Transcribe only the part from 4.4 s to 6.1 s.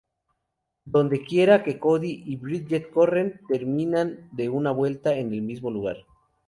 vuelta en el mismo lugar.